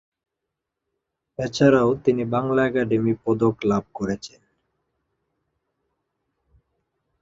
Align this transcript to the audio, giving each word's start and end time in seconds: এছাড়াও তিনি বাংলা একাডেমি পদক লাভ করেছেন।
এছাড়াও 1.39 1.89
তিনি 2.05 2.23
বাংলা 2.25 2.61
একাডেমি 2.65 3.13
পদক 3.23 3.55
লাভ 3.63 3.83
করেছেন। 3.93 4.41